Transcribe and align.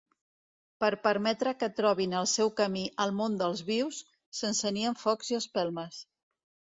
Per 0.83 0.87
permetre 1.01 1.51
que 1.63 1.67
trobin 1.79 2.15
el 2.21 2.29
seu 2.31 2.49
camí 2.61 2.85
al 3.05 3.13
món 3.19 3.35
dels 3.41 3.61
vius, 3.67 3.99
s'encenien 4.39 4.97
focs 5.03 5.31
i 5.35 5.39
espelmes. 5.41 6.01